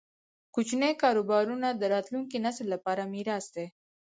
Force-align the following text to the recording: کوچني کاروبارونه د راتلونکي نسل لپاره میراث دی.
کوچني 0.53 0.91
کاروبارونه 1.01 1.67
د 1.73 1.83
راتلونکي 1.93 2.37
نسل 2.45 2.65
لپاره 2.73 3.03
میراث 3.13 3.45
دی. 3.55 3.65